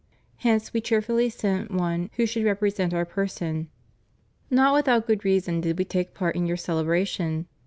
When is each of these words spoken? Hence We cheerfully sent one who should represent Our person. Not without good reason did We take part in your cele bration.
Hence 0.37 0.73
We 0.73 0.81
cheerfully 0.81 1.29
sent 1.29 1.69
one 1.69 2.09
who 2.15 2.25
should 2.25 2.43
represent 2.43 2.91
Our 2.91 3.05
person. 3.05 3.67
Not 4.49 4.73
without 4.73 5.05
good 5.05 5.23
reason 5.23 5.61
did 5.61 5.77
We 5.77 5.85
take 5.85 6.15
part 6.15 6.35
in 6.35 6.47
your 6.47 6.57
cele 6.57 6.83
bration. 6.83 7.45